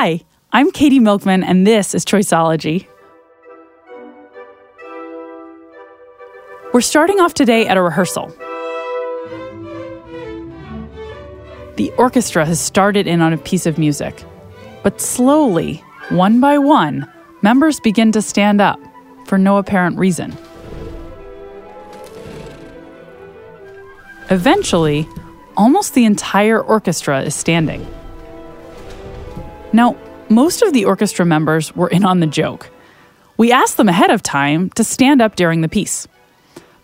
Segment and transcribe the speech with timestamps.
[0.00, 0.20] Hi,
[0.52, 2.86] I'm Katie Milkman, and this is Choiceology.
[6.72, 8.28] We're starting off today at a rehearsal.
[11.74, 14.22] The orchestra has started in on a piece of music,
[14.84, 17.12] but slowly, one by one,
[17.42, 18.78] members begin to stand up
[19.26, 20.32] for no apparent reason.
[24.30, 25.08] Eventually,
[25.56, 27.84] almost the entire orchestra is standing.
[29.72, 29.96] Now,
[30.28, 32.70] most of the orchestra members were in on the joke.
[33.36, 36.08] We asked them ahead of time to stand up during the piece.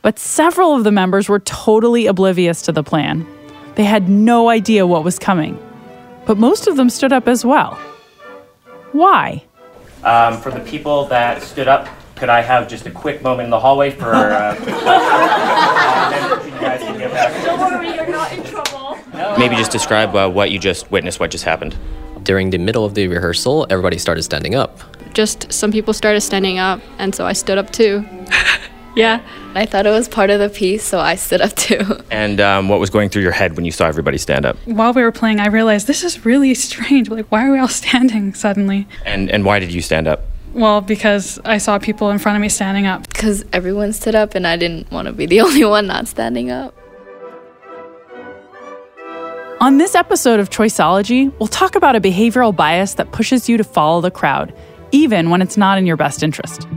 [0.02, 3.26] But several of the members were totally oblivious to the plan.
[3.74, 5.58] They had no idea what was coming.
[6.26, 7.74] But most of them stood up as well.
[8.92, 9.44] Why?
[10.04, 13.50] Um, for the people that stood up, could I have just a quick moment in
[13.50, 17.44] the hallway for uh, quick uh, you guys can get back?
[17.44, 18.98] Don't worry, you're not in trouble.
[19.38, 21.76] Maybe just describe uh, what you just witnessed, what just happened.
[22.24, 24.80] During the middle of the rehearsal, everybody started standing up.
[25.12, 28.04] Just some people started standing up, and so I stood up too.
[28.96, 29.20] yeah.
[29.54, 31.80] I thought it was part of the piece, so I stood up too.
[32.10, 34.56] And um, what was going through your head when you saw everybody stand up?
[34.64, 37.10] While we were playing, I realized this is really strange.
[37.10, 38.88] Like, why are we all standing suddenly?
[39.04, 40.22] And and why did you stand up?
[40.54, 43.06] Well, because I saw people in front of me standing up.
[43.08, 46.50] Because everyone stood up, and I didn't want to be the only one not standing
[46.50, 46.74] up.
[49.64, 53.64] On this episode of Choiceology, we'll talk about a behavioral bias that pushes you to
[53.64, 54.54] follow the crowd,
[54.92, 56.68] even when it's not in your best interest.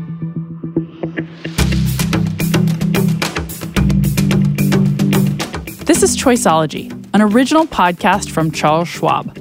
[5.86, 9.38] This is Choiceology, an original podcast from Charles Schwab.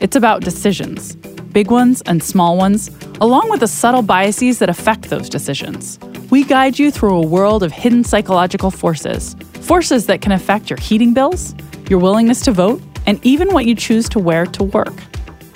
[0.00, 1.14] It's about decisions,
[1.52, 2.90] big ones and small ones,
[3.20, 6.00] along with the subtle biases that affect those decisions.
[6.30, 10.80] We guide you through a world of hidden psychological forces, forces that can affect your
[10.80, 11.54] heating bills,
[11.88, 14.92] your willingness to vote, and even what you choose to wear to work.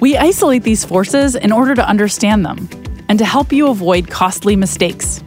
[0.01, 2.67] We isolate these forces in order to understand them
[3.11, 5.23] and to help you avoid costly mistakes.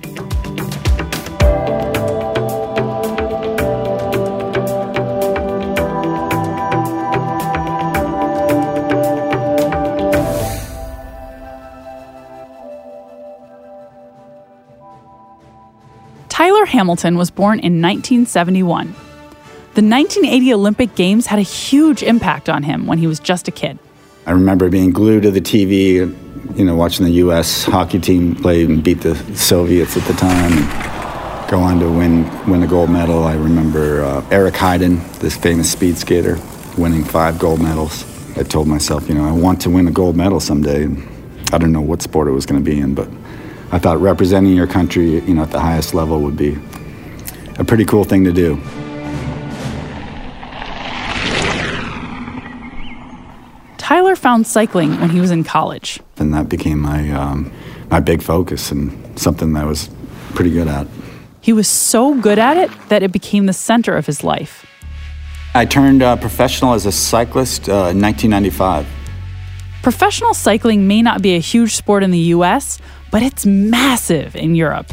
[16.27, 18.95] Tyler Hamilton was born in 1971.
[19.75, 23.51] The 1980 Olympic Games had a huge impact on him when he was just a
[23.51, 23.77] kid.
[24.25, 25.95] I remember being glued to the TV,
[26.57, 27.65] you know, watching the U.S.
[27.65, 32.23] hockey team play and beat the Soviets at the time, and go on to win
[32.49, 33.25] win a gold medal.
[33.25, 36.39] I remember uh, Eric Heiden, this famous speed skater,
[36.77, 38.05] winning five gold medals.
[38.37, 40.85] I told myself, you know, I want to win a gold medal someday.
[41.51, 43.09] I don't know what sport it was going to be in, but
[43.73, 46.57] I thought representing your country, you know, at the highest level would be
[47.59, 48.57] a pretty cool thing to do.
[53.85, 55.99] Tyler found cycling when he was in college.
[56.17, 57.51] And that became my, um,
[57.91, 59.91] my big focus and something that I was
[60.33, 60.87] pretty good at.
[61.41, 64.65] He was so good at it that it became the center of his life.
[65.53, 68.87] I turned uh, professional as a cyclist uh, in 1995.
[69.83, 72.79] Professional cycling may not be a huge sport in the US,
[73.11, 74.91] but it's massive in Europe.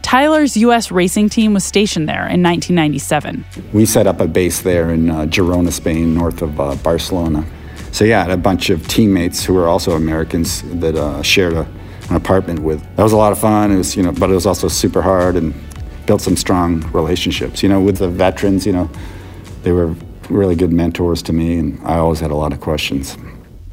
[0.00, 3.44] Tyler's US racing team was stationed there in 1997.
[3.74, 7.44] We set up a base there in uh, Girona, Spain, north of uh, Barcelona.
[7.94, 11.52] So yeah, I had a bunch of teammates who were also Americans that uh, shared
[11.52, 11.60] a,
[12.10, 12.82] an apartment with.
[12.96, 13.70] That was a lot of fun.
[13.70, 15.54] It was, you know, but it was also super hard and
[16.04, 17.62] built some strong relationships.
[17.62, 18.90] You know, with the veterans, you know,
[19.62, 19.94] they were
[20.28, 23.16] really good mentors to me, and I always had a lot of questions.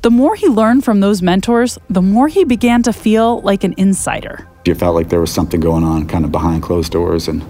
[0.03, 3.73] The more he learned from those mentors, the more he began to feel like an
[3.75, 4.47] insider.
[4.65, 7.27] You felt like there was something going on kind of behind closed doors.
[7.27, 7.43] And,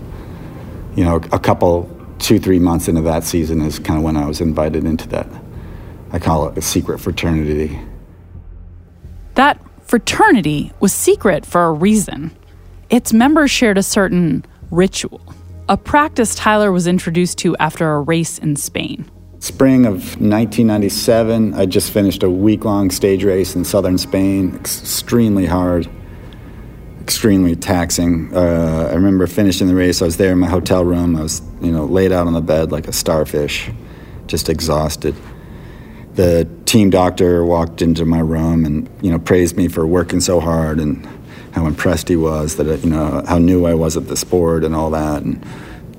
[0.95, 1.89] you know, a couple,
[2.19, 5.27] two, three months into that season is kind of when I was invited into that.
[6.11, 7.79] I call it a secret fraternity.
[9.35, 12.35] That fraternity was secret for a reason.
[12.89, 15.21] Its members shared a certain ritual,
[15.71, 19.09] a practice Tyler was introduced to after a race in Spain.
[19.39, 25.45] Spring of 1997, I just finished a week long stage race in southern Spain, extremely
[25.45, 25.89] hard,
[27.01, 28.35] extremely taxing.
[28.35, 31.41] Uh, I remember finishing the race, I was there in my hotel room, I was,
[31.61, 33.71] you know, laid out on the bed like a starfish,
[34.27, 35.15] just exhausted.
[36.15, 40.39] The team doctor walked into my room and, you know, praised me for working so
[40.39, 41.07] hard and
[41.53, 44.75] how impressed he was that, you know, how new I was at the sport and
[44.75, 45.23] all that.
[45.23, 45.45] And,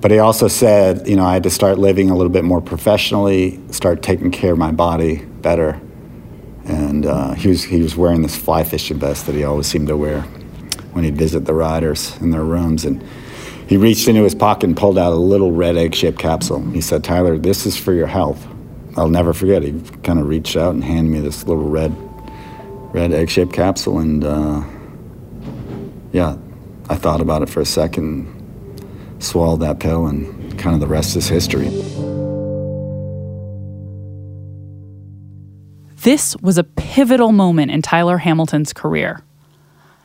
[0.00, 2.60] but he also said, you know, I had to start living a little bit more
[2.60, 5.80] professionally, start taking care of my body better.
[6.64, 9.88] And uh, he, was, he was wearing this fly fishing vest that he always seemed
[9.88, 10.22] to wear
[10.92, 12.84] when he'd visit the riders in their rooms.
[12.84, 13.02] And
[13.68, 16.60] he reached into his pocket and pulled out a little red egg shaped capsule.
[16.70, 18.46] He said, Tyler, this is for your health.
[18.96, 19.62] I'll never forget.
[19.62, 19.72] He
[20.02, 21.94] kind of reached out and handed me this little red
[22.92, 24.62] red egg shaped capsule, and uh,
[26.12, 26.36] yeah,
[26.90, 28.28] I thought about it for a second,
[29.18, 31.68] swallowed that pill, and kind of the rest is history.
[36.02, 39.22] This was a pivotal moment in Tyler Hamilton's career.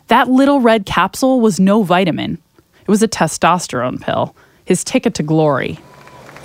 [0.07, 2.41] That little red capsule was no vitamin,
[2.81, 4.33] it was a testosterone pill,
[4.63, 5.77] his ticket to glory.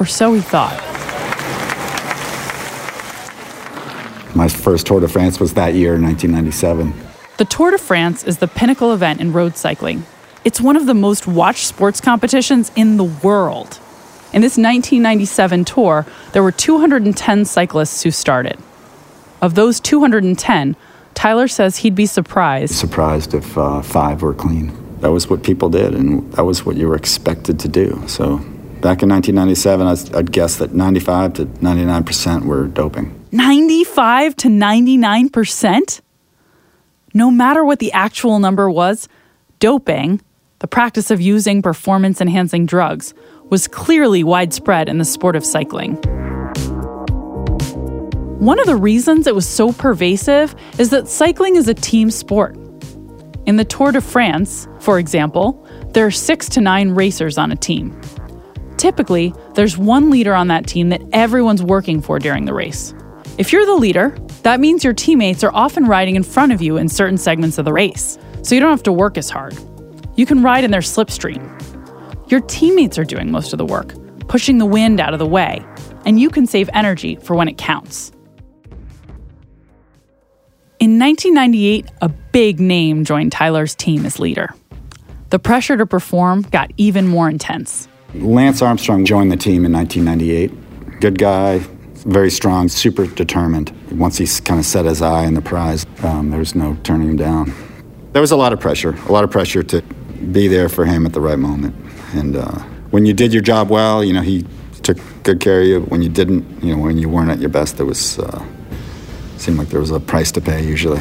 [0.00, 1.01] Or so he thought.
[4.34, 6.94] My first Tour de France was that year, 1997.
[7.36, 10.06] The Tour de France is the pinnacle event in road cycling.
[10.44, 13.78] It's one of the most watched sports competitions in the world.
[14.32, 18.58] In this 1997 tour, there were 210 cyclists who started.
[19.42, 20.76] Of those 210,
[21.14, 22.74] Tyler says he'd be surprised.
[22.74, 24.72] Surprised if uh, five were clean.
[25.00, 28.02] That was what people did, and that was what you were expected to do.
[28.06, 28.38] So
[28.80, 33.21] back in 1997, I'd, I'd guess that 95 to 99% were doping.
[33.34, 36.00] 95 to 99%?
[37.14, 39.08] No matter what the actual number was,
[39.58, 40.20] doping,
[40.58, 43.14] the practice of using performance enhancing drugs,
[43.48, 45.94] was clearly widespread in the sport of cycling.
[48.38, 52.54] One of the reasons it was so pervasive is that cycling is a team sport.
[53.46, 57.56] In the Tour de France, for example, there are six to nine racers on a
[57.56, 57.98] team.
[58.76, 62.92] Typically, there's one leader on that team that everyone's working for during the race.
[63.38, 66.76] If you're the leader, that means your teammates are often riding in front of you
[66.76, 69.56] in certain segments of the race, so you don't have to work as hard.
[70.16, 71.40] You can ride in their slipstream.
[72.30, 73.94] Your teammates are doing most of the work,
[74.28, 75.64] pushing the wind out of the way,
[76.04, 78.12] and you can save energy for when it counts.
[80.78, 84.54] In 1998, a big name joined Tyler's team as leader.
[85.30, 87.88] The pressure to perform got even more intense.
[88.14, 91.00] Lance Armstrong joined the team in 1998.
[91.00, 91.60] Good guy,
[92.04, 93.72] very strong, super determined.
[93.92, 97.10] Once he kind of set his eye on the prize, um, there was no turning
[97.10, 97.52] him down.
[98.12, 99.82] There was a lot of pressure, a lot of pressure to
[100.32, 101.74] be there for him at the right moment.
[102.14, 102.58] And uh,
[102.90, 104.44] when you did your job well, you know, he
[104.82, 105.80] took good care of you.
[105.82, 108.44] When you didn't, you know, when you weren't at your best, there was uh,
[109.38, 111.00] seemed like there was a price to pay usually.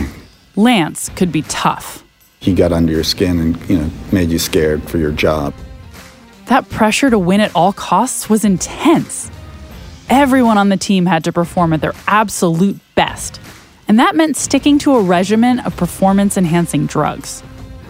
[0.56, 2.04] Lance could be tough.
[2.40, 5.54] He got under your skin and you know made you scared for your job.
[6.48, 9.30] That pressure to win at all costs was intense.
[10.12, 13.40] Everyone on the team had to perform at their absolute best,
[13.88, 17.42] and that meant sticking to a regimen of performance enhancing drugs.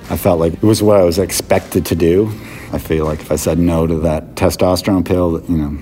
[0.08, 2.28] I felt like it was what I was expected to do.
[2.72, 5.76] I feel like if I said no to that testosterone pill, you know,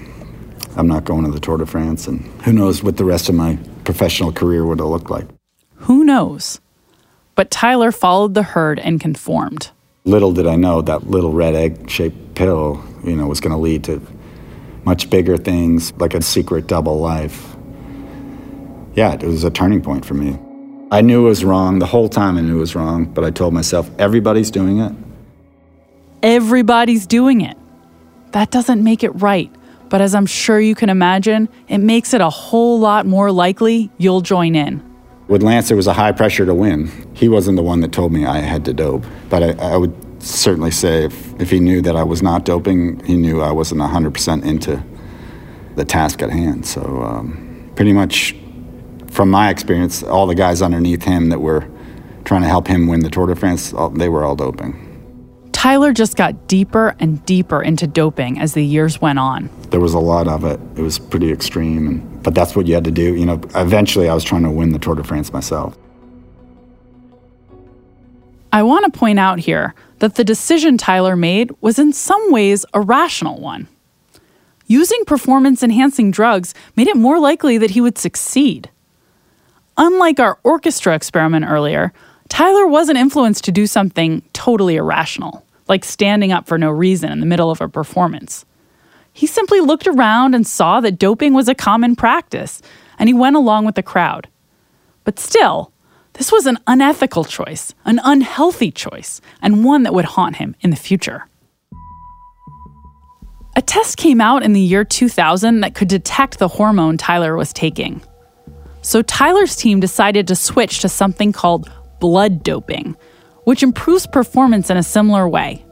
[0.78, 3.36] I'm not going to the Tour de France, and who knows what the rest of
[3.36, 5.28] my professional career would have looked like.
[5.76, 6.62] Who knows?
[7.36, 9.72] But Tyler followed the herd and conformed.
[10.06, 13.58] Little did I know that little red egg shaped pill, you know, was going to
[13.58, 14.02] lead to
[14.86, 17.56] much bigger things like a secret double life.
[18.96, 20.38] Yeah, it was a turning point for me.
[20.92, 21.80] I knew it was wrong.
[21.80, 24.92] The whole time I knew it was wrong, but I told myself, everybody's doing it.
[26.24, 27.56] Everybody's doing it.
[28.32, 29.52] That doesn't make it right,
[29.90, 33.92] but as I'm sure you can imagine, it makes it a whole lot more likely
[33.98, 34.84] you'll join in.
[35.28, 36.92] With Lance, there was a high pressure to win.
[37.14, 39.94] He wasn't the one that told me I had to dope, but I, I would
[40.20, 43.82] certainly say if, if he knew that I was not doping, he knew I wasn't
[43.82, 44.84] 100% into
[45.76, 46.66] the task at hand.
[46.66, 48.36] So, um, pretty much
[49.08, 51.68] from my experience, all the guys underneath him that were
[52.26, 54.86] trying to help him win the Tour de France, they were all doping.
[55.52, 59.50] Tyler just got deeper and deeper into doping as the years went on.
[59.72, 60.60] There was a lot of it.
[60.78, 63.16] It was pretty extreme, and, but that's what you had to do.
[63.16, 65.78] You know, eventually I was trying to win the Tour de France myself.
[68.54, 72.66] I want to point out here that the decision Tyler made was in some ways
[72.74, 73.68] a rational one.
[74.68, 78.70] Using performance enhancing drugs made it more likely that he would succeed.
[79.78, 81.94] Unlike our orchestra experiment earlier,
[82.28, 87.22] Tyler wasn't influenced to do something totally irrational like standing up for no reason in
[87.22, 88.44] the middle of a performance.
[89.14, 92.62] He simply looked around and saw that doping was a common practice,
[92.98, 94.28] and he went along with the crowd.
[95.04, 95.72] But still,
[96.20, 100.70] this was an unethical choice, an unhealthy choice, and one that would haunt him in
[100.70, 101.26] the future.
[103.56, 107.54] A test came out in the year 2000 that could detect the hormone Tyler was
[107.54, 108.02] taking.
[108.82, 111.72] So Tyler's team decided to switch to something called
[112.02, 112.98] blood doping,
[113.46, 115.66] which improves performance in a similar way.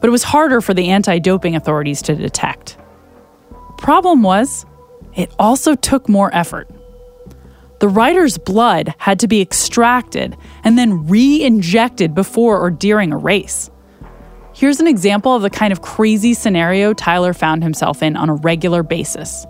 [0.00, 2.78] But it was harder for the anti doping authorities to detect.
[3.78, 4.64] Problem was,
[5.16, 6.70] it also took more effort.
[7.80, 13.16] The rider's blood had to be extracted and then re injected before or during a
[13.16, 13.70] race.
[14.52, 18.34] Here's an example of the kind of crazy scenario Tyler found himself in on a
[18.34, 19.46] regular basis.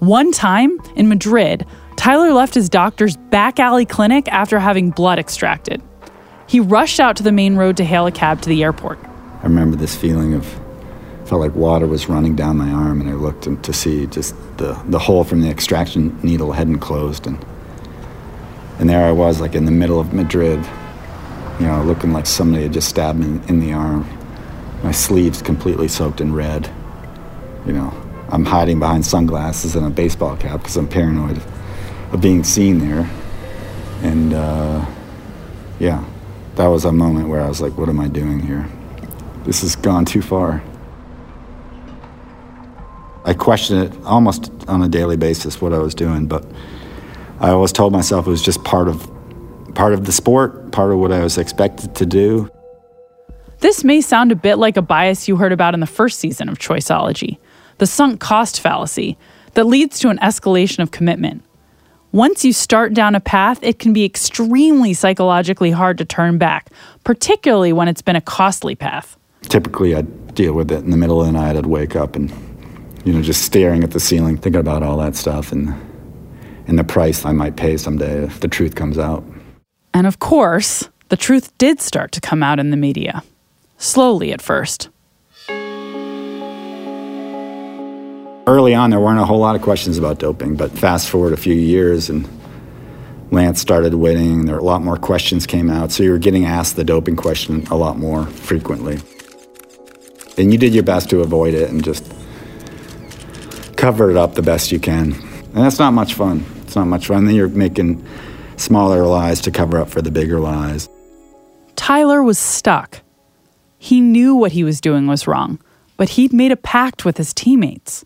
[0.00, 1.64] One time in Madrid,
[1.96, 5.80] Tyler left his doctor's back alley clinic after having blood extracted.
[6.48, 8.98] He rushed out to the main road to hail a cab to the airport.
[9.02, 10.60] I remember this feeling of
[11.26, 14.80] felt like water was running down my arm, and I looked to see just the,
[14.86, 17.44] the hole from the extraction needle hadn't closed, and
[18.78, 20.58] and there I was, like in the middle of Madrid,
[21.58, 24.06] you know, looking like somebody had just stabbed me in the arm.
[24.82, 26.70] My sleeves completely soaked in red.
[27.64, 27.94] You know,
[28.28, 31.40] I'm hiding behind sunglasses and a baseball cap because I'm paranoid
[32.12, 33.08] of being seen there.
[34.02, 34.84] And uh,
[35.78, 36.04] yeah,
[36.56, 38.68] that was a moment where I was like, what am I doing here?
[39.44, 40.62] This has gone too far.
[43.26, 46.46] I questioned it almost on a daily basis what I was doing, but
[47.40, 49.10] I always told myself it was just part of
[49.74, 52.48] part of the sport, part of what I was expected to do.
[53.58, 56.48] This may sound a bit like a bias you heard about in the first season
[56.48, 57.38] of Choiceology,
[57.78, 59.18] the sunk cost fallacy
[59.54, 61.42] that leads to an escalation of commitment.
[62.12, 66.70] Once you start down a path, it can be extremely psychologically hard to turn back,
[67.02, 69.18] particularly when it's been a costly path.
[69.42, 71.56] Typically, I'd deal with it in the middle of the night.
[71.56, 72.30] I'd wake up and,
[73.06, 75.68] you know, just staring at the ceiling, thinking about all that stuff and,
[76.66, 79.22] and the price I might pay someday if the truth comes out.
[79.94, 83.22] And of course, the truth did start to come out in the media.
[83.78, 84.88] Slowly at first.
[88.48, 91.36] Early on, there weren't a whole lot of questions about doping, but fast forward a
[91.36, 92.28] few years and
[93.30, 96.44] Lance started winning, there were a lot more questions came out, so you were getting
[96.44, 98.98] asked the doping question a lot more frequently.
[100.38, 102.04] And you did your best to avoid it and just
[103.86, 105.12] cover it up the best you can.
[105.12, 106.44] And that's not much fun.
[106.62, 107.24] It's not much fun.
[107.24, 108.04] Then you're making
[108.56, 110.88] smaller lies to cover up for the bigger lies.
[111.76, 113.00] Tyler was stuck.
[113.78, 115.60] He knew what he was doing was wrong,
[115.96, 118.04] but he'd made a pact with his teammates.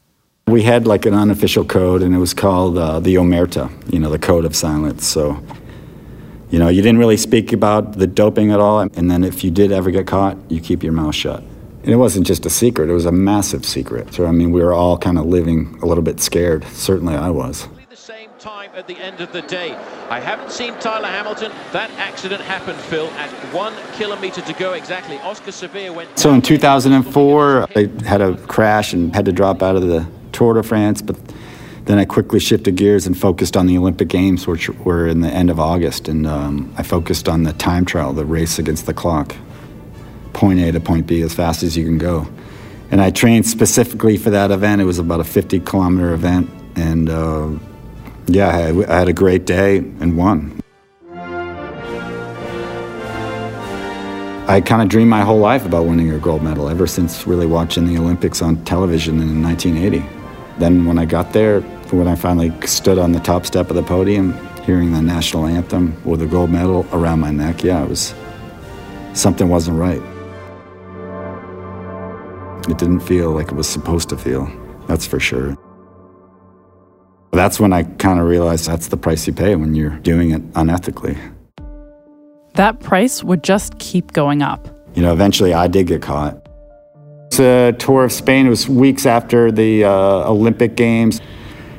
[0.49, 4.11] We had like an unofficial code, and it was called uh, the Omerta, you know,
[4.11, 5.07] the code of silence.
[5.07, 5.43] So,
[6.51, 9.51] you know, you didn't really speak about the doping at all, and then if you
[9.51, 11.43] did ever get caught, you keep your mouth shut.
[11.83, 14.13] And it wasn't just a secret, it was a massive secret.
[14.13, 16.65] So, I mean, we were all kind of living a little bit scared.
[16.65, 17.69] Certainly I was.
[17.89, 19.73] The same time at the end of the day.
[20.11, 21.53] I haven't seen Tyler Hamilton.
[21.73, 25.19] That accident happened, Phil, at one kilometer to go exactly.
[25.21, 26.19] Oscar Sevilla went.
[26.19, 30.55] So in 2004, I had a crash and had to drop out of the Tour
[30.55, 31.17] de France, but
[31.87, 35.31] then I quickly shifted gears and focused on the Olympic Games, which were in the
[35.31, 38.95] end of August, and um, I focused on the time trial, the race against the
[38.95, 39.35] clock,
[40.41, 42.27] point A to point B as fast as you can go.
[42.91, 44.81] And I trained specifically for that event.
[44.81, 47.51] It was about a 50 kilometer event, and uh,
[48.27, 50.59] yeah, I, I had a great day and won.
[54.49, 57.47] I kind of dreamed my whole life about winning a gold medal ever since really
[57.47, 60.03] watching the Olympics on television in 1980.
[60.59, 63.83] Then when I got there, when I finally stood on the top step of the
[63.83, 64.33] podium,
[64.65, 68.15] hearing the national anthem with a gold medal around my neck, yeah, it was
[69.13, 70.01] something wasn't right.
[72.69, 74.51] It didn't feel like it was supposed to feel,
[74.87, 75.57] that's for sure.
[77.33, 80.53] That's when I kind of realized that's the price you pay when you're doing it
[80.53, 81.19] unethically.
[82.55, 84.69] That price would just keep going up.
[84.95, 86.47] You know, eventually I did get caught.
[87.27, 88.47] It's a tour of Spain.
[88.47, 91.21] It was weeks after the uh, Olympic Games.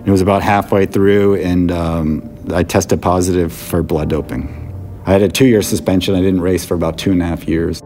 [0.05, 4.57] It was about halfway through, and um, I tested positive for blood doping.
[5.05, 6.15] I had a two year suspension.
[6.15, 7.81] I didn't race for about two and a half years.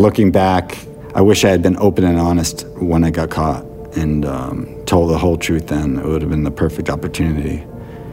[0.00, 0.78] Looking back,
[1.14, 3.66] I wish I had been open and honest when I got caught
[3.98, 5.98] and um, told the whole truth then.
[5.98, 7.66] It would have been the perfect opportunity.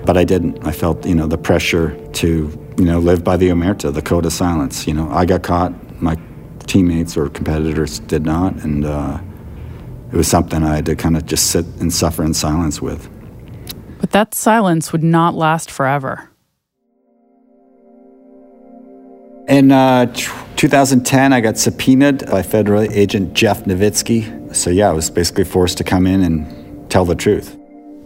[0.03, 0.67] But I didn't.
[0.67, 2.27] I felt, you know, the pressure to,
[2.77, 4.85] you know, live by the omerta, the code of silence.
[4.85, 5.71] You know, I got caught.
[6.01, 6.17] My
[6.65, 9.21] teammates or competitors did not, and uh,
[10.11, 13.09] it was something I had to kind of just sit and suffer in silence with.
[14.01, 16.29] But that silence would not last forever.
[19.47, 20.13] In uh,
[20.57, 24.53] 2010, I got subpoenaed by federal agent Jeff Novitzky.
[24.53, 27.57] So, yeah, I was basically forced to come in and tell the truth.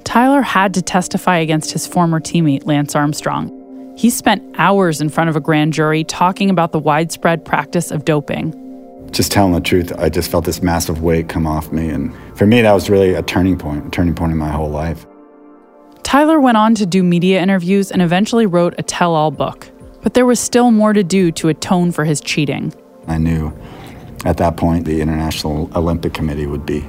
[0.03, 3.95] Tyler had to testify against his former teammate, Lance Armstrong.
[3.97, 8.05] He spent hours in front of a grand jury talking about the widespread practice of
[8.05, 8.57] doping.
[9.11, 11.89] Just telling the truth, I just felt this massive weight come off me.
[11.89, 14.69] And for me, that was really a turning point, a turning point in my whole
[14.69, 15.07] life.
[16.03, 19.67] Tyler went on to do media interviews and eventually wrote a tell all book.
[20.01, 22.73] But there was still more to do to atone for his cheating.
[23.07, 23.53] I knew
[24.25, 26.85] at that point the International Olympic Committee would be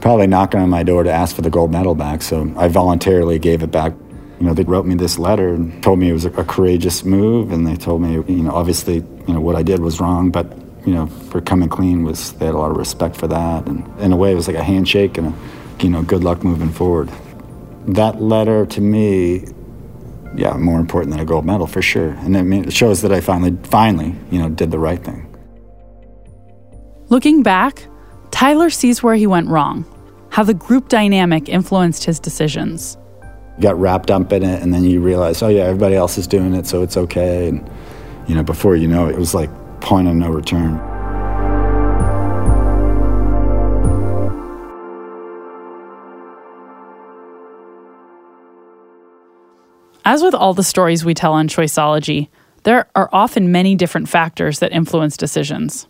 [0.00, 2.22] probably knocking on my door to ask for the gold medal back.
[2.22, 3.92] So I voluntarily gave it back.
[4.38, 7.52] You know, they wrote me this letter and told me it was a, courageous move,
[7.52, 10.46] and they told me, you know, obviously, you know, what I did was wrong, but
[10.86, 13.84] you know, for coming clean was they had a lot of respect for that, and
[14.00, 16.70] in a way, it was like a handshake and a, you know, good luck moving
[16.70, 17.10] forward.
[17.86, 19.46] that letter to me,
[20.34, 22.10] yeah, more important than a gold medal for sure.
[22.10, 25.22] And I mean, it shows that I finally, finally, you know, did the right thing.
[27.08, 27.86] Looking back,
[28.30, 29.84] Tyler sees where he went wrong,
[30.30, 32.96] how the group dynamic influenced his decisions.
[33.56, 36.26] You got wrapped up in it, and then you realize, oh yeah, everybody else is
[36.26, 37.48] doing it, so it's okay.
[37.48, 37.70] And
[38.26, 40.95] you know, before you know it, it was like point of no return.
[50.06, 52.28] As with all the stories we tell on Choiceology,
[52.62, 55.88] there are often many different factors that influence decisions.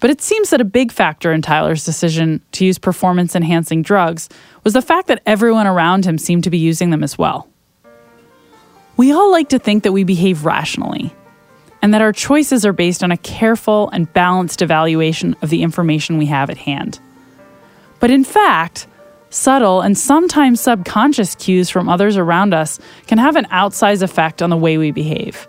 [0.00, 4.28] But it seems that a big factor in Tyler's decision to use performance enhancing drugs
[4.64, 7.48] was the fact that everyone around him seemed to be using them as well.
[8.96, 11.14] We all like to think that we behave rationally,
[11.80, 16.18] and that our choices are based on a careful and balanced evaluation of the information
[16.18, 16.98] we have at hand.
[18.00, 18.88] But in fact,
[19.34, 24.50] subtle and sometimes subconscious cues from others around us can have an outsized effect on
[24.50, 25.48] the way we behave.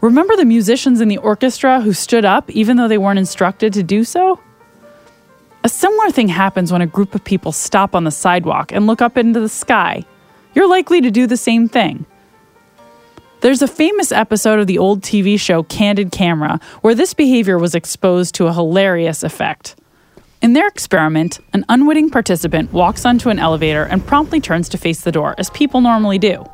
[0.00, 3.82] Remember the musicians in the orchestra who stood up even though they weren't instructed to
[3.82, 4.38] do so?
[5.64, 9.02] A similar thing happens when a group of people stop on the sidewalk and look
[9.02, 10.04] up into the sky.
[10.54, 12.06] You're likely to do the same thing.
[13.40, 17.74] There's a famous episode of the old TV show Candid Camera where this behavior was
[17.74, 19.74] exposed to a hilarious effect.
[20.42, 25.00] In their experiment, an unwitting participant walks onto an elevator and promptly turns to face
[25.00, 26.44] the door, as people normally do.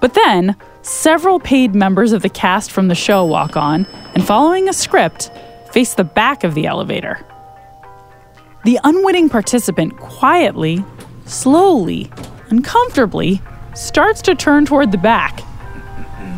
[0.00, 4.68] But then, several paid members of the cast from the show walk on and, following
[4.68, 5.30] a script,
[5.70, 7.24] face the back of the elevator.
[8.64, 10.84] The unwitting participant quietly,
[11.24, 12.10] slowly,
[12.50, 13.40] uncomfortably
[13.74, 15.40] starts to turn toward the back.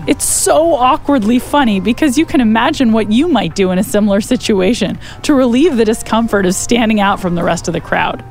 [0.06, 4.20] It's so awkwardly funny because you can imagine what you might do in a similar
[4.20, 8.22] situation to relieve the discomfort of standing out from the rest of the crowd.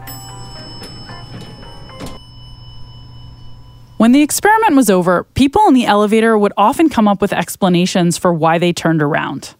[3.97, 8.17] When the experiment was over, people in the elevator would often come up with explanations
[8.17, 9.55] for why they turned around.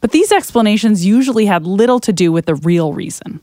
[0.00, 3.40] But these explanations usually had little to do with the real reason.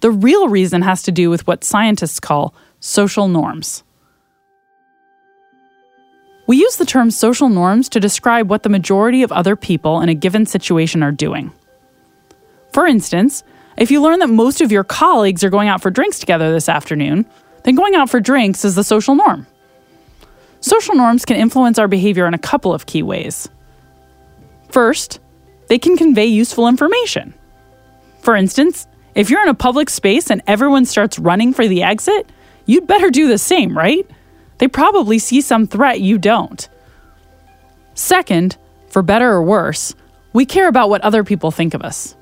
[0.00, 3.83] The real reason has to do with what scientists call social norms.
[6.46, 10.08] We use the term social norms to describe what the majority of other people in
[10.08, 11.52] a given situation are doing.
[12.72, 13.42] For instance,
[13.76, 16.68] if you learn that most of your colleagues are going out for drinks together this
[16.68, 17.26] afternoon,
[17.62, 19.46] then going out for drinks is the social norm.
[20.60, 23.48] Social norms can influence our behavior in a couple of key ways.
[24.70, 25.20] First,
[25.68, 27.34] they can convey useful information.
[28.20, 32.30] For instance, if you're in a public space and everyone starts running for the exit,
[32.66, 34.06] you'd better do the same, right?
[34.58, 36.68] They probably see some threat you don't.
[37.94, 38.56] Second,
[38.88, 39.94] for better or worse,
[40.32, 42.16] we care about what other people think of us.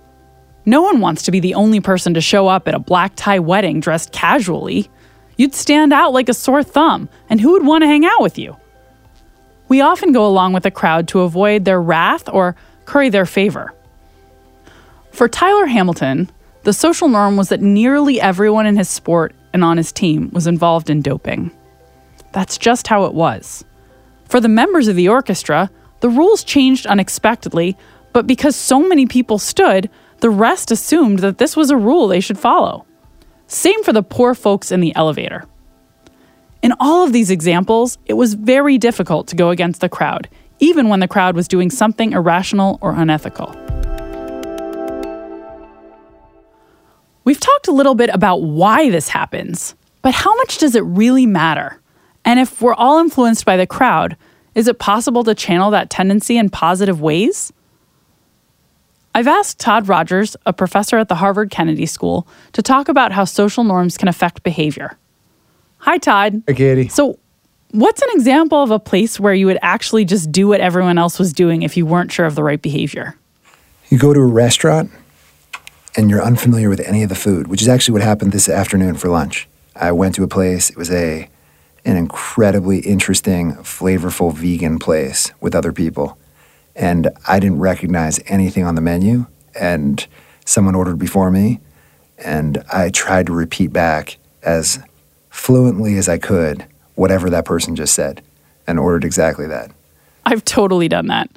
[0.64, 3.40] No one wants to be the only person to show up at a black tie
[3.40, 4.88] wedding dressed casually.
[5.36, 8.38] You'd stand out like a sore thumb, and who would want to hang out with
[8.38, 8.56] you?
[9.68, 13.72] We often go along with the crowd to avoid their wrath or curry their favor.
[15.10, 16.30] For Tyler Hamilton,
[16.64, 20.46] the social norm was that nearly everyone in his sport and on his team was
[20.46, 21.50] involved in doping.
[22.32, 23.64] That's just how it was.
[24.28, 27.76] For the members of the orchestra, the rules changed unexpectedly,
[28.12, 29.90] but because so many people stood,
[30.20, 32.86] the rest assumed that this was a rule they should follow.
[33.46, 35.44] Same for the poor folks in the elevator.
[36.62, 40.28] In all of these examples, it was very difficult to go against the crowd,
[40.60, 43.54] even when the crowd was doing something irrational or unethical.
[47.24, 51.26] We've talked a little bit about why this happens, but how much does it really
[51.26, 51.81] matter?
[52.24, 54.16] And if we're all influenced by the crowd,
[54.54, 57.52] is it possible to channel that tendency in positive ways?
[59.14, 63.24] I've asked Todd Rogers, a professor at the Harvard Kennedy School, to talk about how
[63.24, 64.96] social norms can affect behavior.
[65.78, 66.42] Hi, Todd.
[66.48, 66.88] Hi, Katie.
[66.88, 67.18] So,
[67.72, 71.18] what's an example of a place where you would actually just do what everyone else
[71.18, 73.16] was doing if you weren't sure of the right behavior?
[73.90, 74.90] You go to a restaurant
[75.94, 78.94] and you're unfamiliar with any of the food, which is actually what happened this afternoon
[78.94, 79.46] for lunch.
[79.76, 81.28] I went to a place, it was a
[81.84, 86.18] an incredibly interesting, flavorful vegan place with other people.
[86.74, 89.26] And I didn't recognize anything on the menu.
[89.58, 90.06] And
[90.44, 91.60] someone ordered before me.
[92.18, 94.82] And I tried to repeat back as
[95.30, 98.22] fluently as I could whatever that person just said
[98.66, 99.70] and ordered exactly that.
[100.24, 101.30] I've totally done that.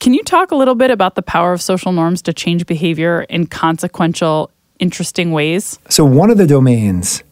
[0.00, 3.22] Can you talk a little bit about the power of social norms to change behavior
[3.22, 5.78] in consequential, interesting ways?
[5.88, 7.24] So, one of the domains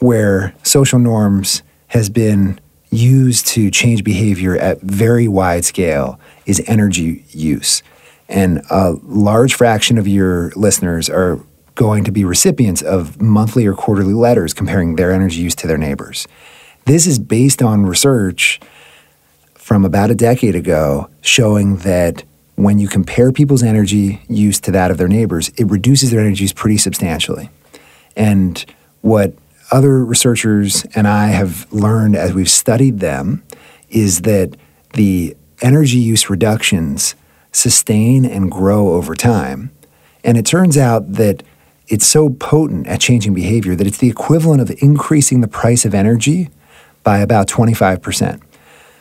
[0.00, 2.58] where social norms has been
[2.90, 7.82] used to change behavior at very wide scale is energy use.
[8.28, 11.40] And a large fraction of your listeners are
[11.74, 15.78] going to be recipients of monthly or quarterly letters comparing their energy use to their
[15.78, 16.26] neighbors.
[16.84, 18.60] This is based on research
[19.54, 22.24] from about a decade ago showing that
[22.56, 26.44] when you compare people's energy use to that of their neighbors, it reduces their energy
[26.44, 27.50] use pretty substantially.
[28.16, 28.64] And
[29.00, 29.34] what
[29.70, 33.42] other researchers and I have learned as we've studied them
[33.88, 34.56] is that
[34.94, 37.14] the energy use reductions
[37.52, 39.70] sustain and grow over time.
[40.24, 41.42] And it turns out that
[41.88, 45.94] it's so potent at changing behavior that it's the equivalent of increasing the price of
[45.94, 46.50] energy
[47.02, 48.40] by about 25%.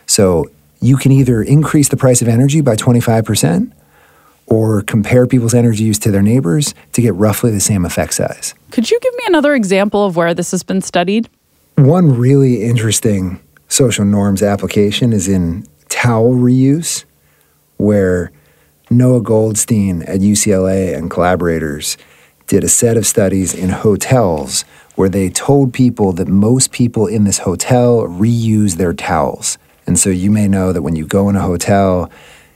[0.06, 0.50] So
[0.82, 3.72] you can either increase the price of energy by 25%
[4.50, 8.54] or compare people's energy use to their neighbors to get roughly the same effect size.
[8.72, 11.30] Could you give me another example of where this has been studied?
[11.76, 17.06] One really interesting social norms application is in towel reuse,
[17.78, 18.32] where
[18.90, 21.98] Noah Goldstein at UCLA and collaborators
[22.48, 24.64] did a set of studies in hotels
[24.96, 29.58] where they told people that most people in this hotel reuse their towels.
[29.86, 32.12] And so you may know that when you go in a hotel,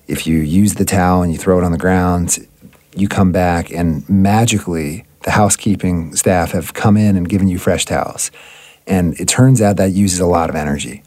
[0.08, 2.48] if you use the towel and you throw it on the ground,
[2.96, 7.86] you come back and magically the housekeeping staff have come in and given you fresh
[7.86, 8.32] towels.
[8.86, 11.04] And it turns out that uses a lot of energy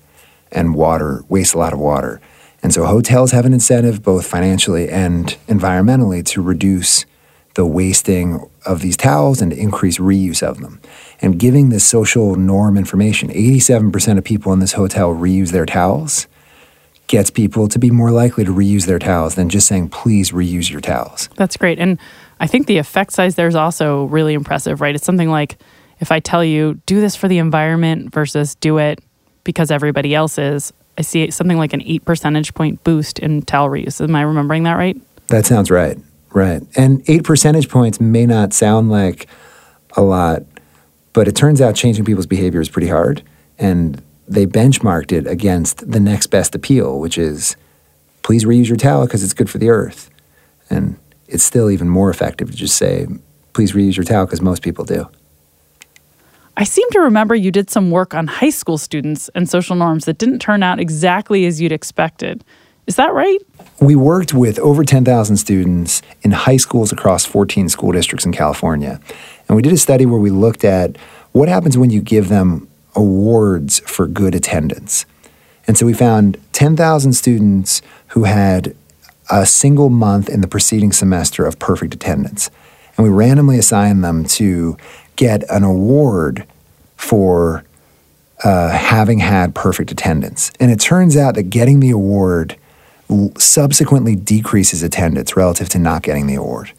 [0.50, 2.20] and water, wastes a lot of water.
[2.62, 7.04] And so hotels have an incentive, both financially and environmentally, to reduce
[7.54, 10.80] the wasting of these towels and to increase reuse of them.
[11.20, 16.26] And giving this social norm information, 87% of people in this hotel reuse their towels
[17.06, 20.70] gets people to be more likely to reuse their towels than just saying, please reuse
[20.70, 21.28] your towels.
[21.36, 21.78] That's great.
[21.78, 21.98] And
[22.40, 24.94] I think the effect size there is also really impressive, right?
[24.94, 25.58] It's something like
[26.00, 29.00] if I tell you, do this for the environment versus do it
[29.44, 33.68] because everybody else is, I see something like an eight percentage point boost in towel
[33.68, 34.00] reuse.
[34.00, 35.00] Am I remembering that right?
[35.28, 35.98] That sounds right.
[36.30, 36.62] Right.
[36.76, 39.26] And eight percentage points may not sound like
[39.96, 40.42] a lot,
[41.12, 43.22] but it turns out changing people's behavior is pretty hard.
[43.58, 47.56] And they benchmarked it against the next best appeal, which is
[48.22, 50.10] please reuse your towel because it's good for the earth.
[50.68, 53.06] And it's still even more effective to just say,
[53.52, 55.08] please reuse your towel because most people do.
[56.56, 60.06] I seem to remember you did some work on high school students and social norms
[60.06, 62.42] that didn't turn out exactly as you'd expected.
[62.86, 63.38] Is that right?
[63.80, 69.00] We worked with over 10,000 students in high schools across 14 school districts in California.
[69.48, 70.96] And we did a study where we looked at
[71.32, 75.06] what happens when you give them awards for good attendance.
[75.66, 78.74] And so we found 10,000 students who had
[79.30, 82.50] a single month in the preceding semester of perfect attendance.
[82.96, 84.76] And we randomly assigned them to
[85.16, 86.46] get an award
[86.96, 87.64] for
[88.44, 90.52] uh, having had perfect attendance.
[90.60, 92.56] And it turns out that getting the award
[93.38, 96.72] subsequently decreases attendance relative to not getting the award.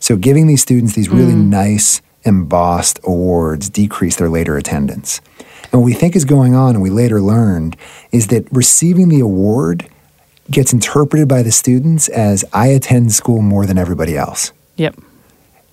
[0.00, 1.48] So giving these students these really mm.
[1.48, 5.20] nice embossed awards decrease their later attendance.
[5.72, 7.76] And what we think is going on, and we later learned,
[8.12, 9.88] is that receiving the award
[10.50, 14.52] gets interpreted by the students as I attend school more than everybody else.
[14.76, 14.96] Yep.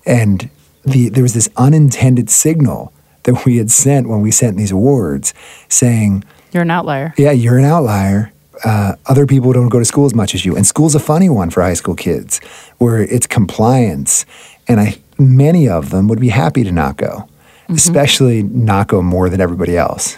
[0.06, 0.50] And
[0.84, 2.92] the, there was this unintended signal
[3.24, 5.34] that we had sent when we sent these awards
[5.70, 7.14] saying, You're an outlier.
[7.18, 8.32] Yeah, you're an outlier.
[8.64, 10.56] Uh, other people don't go to school as much as you.
[10.56, 12.40] And school's a funny one for high school kids
[12.78, 14.26] where it's compliance.
[14.68, 17.74] And I many of them would be happy to not go, mm-hmm.
[17.74, 20.18] especially not go more than everybody else.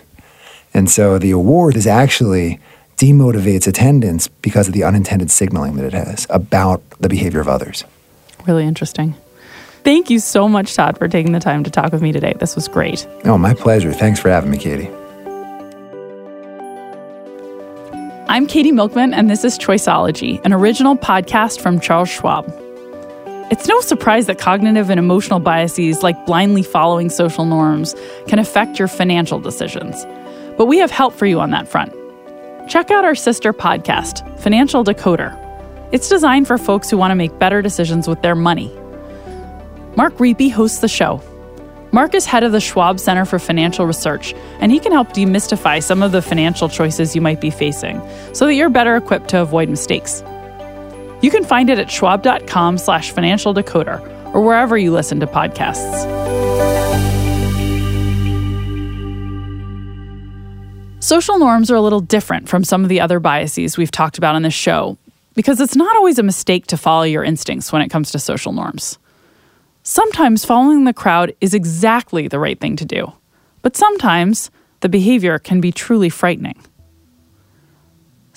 [0.73, 2.59] And so the award is actually
[2.97, 7.83] demotivates attendance because of the unintended signaling that it has about the behavior of others.
[8.47, 9.15] Really interesting.
[9.83, 12.33] Thank you so much, Todd, for taking the time to talk with me today.
[12.39, 13.07] This was great.
[13.23, 13.93] Oh, my pleasure.
[13.93, 14.89] Thanks for having me, Katie.
[18.29, 22.45] I'm Katie Milkman, and this is Choiceology, an original podcast from Charles Schwab.
[23.49, 27.95] It's no surprise that cognitive and emotional biases, like blindly following social norms,
[28.27, 30.05] can affect your financial decisions.
[30.57, 31.93] But we have help for you on that front.
[32.67, 35.33] Check out our sister podcast, Financial Decoder.
[35.93, 38.67] It's designed for folks who want to make better decisions with their money.
[39.95, 41.21] Mark Riepe hosts the show.
[41.93, 45.81] Mark is head of the Schwab Center for Financial Research, and he can help demystify
[45.81, 48.01] some of the financial choices you might be facing
[48.33, 50.21] so that you're better equipped to avoid mistakes.
[51.21, 53.99] You can find it at schwab.com slash financial decoder
[54.33, 56.05] or wherever you listen to podcasts.
[60.99, 64.35] Social norms are a little different from some of the other biases we've talked about
[64.35, 64.97] on this show
[65.35, 68.51] because it's not always a mistake to follow your instincts when it comes to social
[68.51, 68.97] norms.
[69.83, 73.13] Sometimes following the crowd is exactly the right thing to do,
[73.61, 74.51] but sometimes
[74.81, 76.61] the behavior can be truly frightening.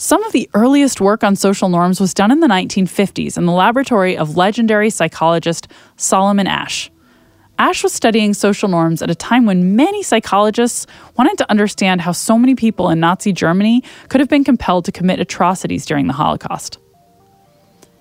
[0.00, 3.52] Some of the earliest work on social norms was done in the 1950s in the
[3.52, 6.90] laboratory of legendary psychologist Solomon Asch.
[7.58, 10.86] Ash was studying social norms at a time when many psychologists
[11.18, 14.92] wanted to understand how so many people in Nazi Germany could have been compelled to
[14.92, 16.78] commit atrocities during the Holocaust.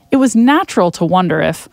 [0.09, 1.67] It was natural to wonder if,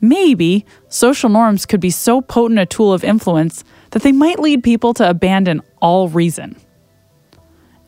[0.00, 4.62] maybe, social norms could be so potent a tool of influence that they might lead
[4.62, 6.54] people to abandon all reason.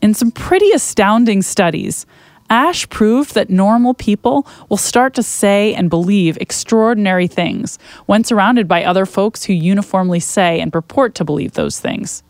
[0.01, 2.05] In some pretty astounding studies,
[2.49, 8.67] Asch proved that normal people will start to say and believe extraordinary things when surrounded
[8.67, 12.23] by other folks who uniformly say and purport to believe those things.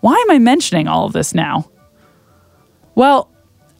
[0.00, 1.70] Why am I mentioning all of this now?
[2.94, 3.30] Well,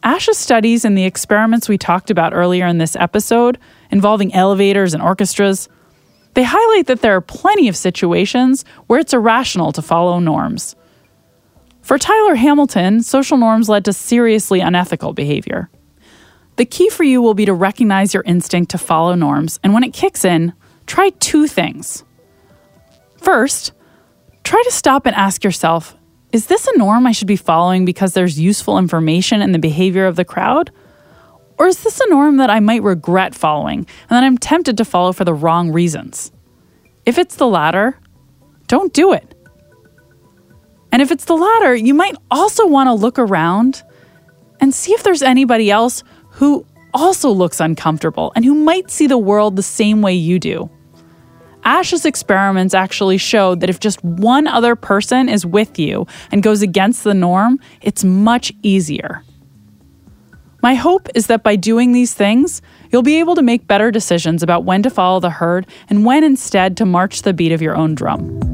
[0.03, 3.57] Asch's studies and the experiments we talked about earlier in this episode,
[3.91, 5.69] involving elevators and orchestras,
[6.33, 10.75] they highlight that there are plenty of situations where it's irrational to follow norms.
[11.81, 15.69] For Tyler Hamilton, social norms led to seriously unethical behavior.
[16.57, 19.83] The key for you will be to recognize your instinct to follow norms, and when
[19.83, 20.53] it kicks in,
[20.85, 22.03] try two things.
[23.17, 23.73] First,
[24.43, 25.95] try to stop and ask yourself
[26.31, 30.05] is this a norm I should be following because there's useful information in the behavior
[30.05, 30.71] of the crowd?
[31.57, 34.85] Or is this a norm that I might regret following and that I'm tempted to
[34.85, 36.31] follow for the wrong reasons?
[37.05, 37.97] If it's the latter,
[38.67, 39.35] don't do it.
[40.91, 43.83] And if it's the latter, you might also want to look around
[44.59, 49.17] and see if there's anybody else who also looks uncomfortable and who might see the
[49.17, 50.69] world the same way you do.
[51.63, 56.61] Asch's experiments actually showed that if just one other person is with you and goes
[56.61, 59.23] against the norm, it's much easier.
[60.63, 64.43] My hope is that by doing these things, you'll be able to make better decisions
[64.43, 67.75] about when to follow the herd and when instead to march the beat of your
[67.75, 68.50] own drum.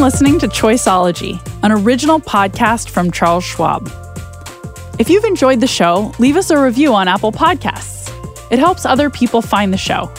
[0.00, 3.90] Listening to Choiceology, an original podcast from Charles Schwab.
[4.98, 8.08] If you've enjoyed the show, leave us a review on Apple Podcasts.
[8.52, 10.10] It helps other people find the show.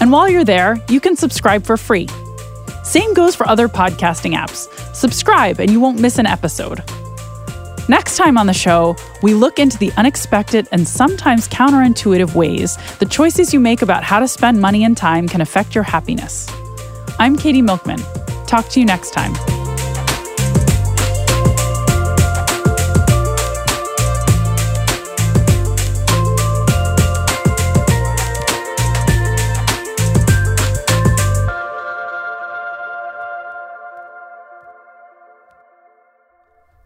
[0.00, 2.08] And while you're there, you can subscribe for free.
[2.82, 4.68] Same goes for other podcasting apps.
[4.94, 6.82] Subscribe and you won't miss an episode.
[7.88, 13.06] Next time on the show, we look into the unexpected and sometimes counterintuitive ways the
[13.06, 16.48] choices you make about how to spend money and time can affect your happiness.
[17.18, 18.00] I'm Katie Milkman.
[18.50, 19.32] Talk to you next time.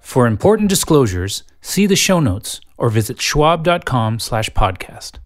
[0.00, 5.23] For important disclosures, see the show notes or visit schwab.com slash podcast.